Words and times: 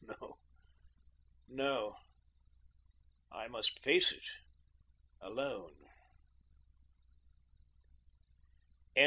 No, 0.03 0.37
no, 1.47 1.93
I 3.31 3.47
must 3.47 3.79
face 3.83 4.11
it 4.11 4.25
alone. 5.21 5.75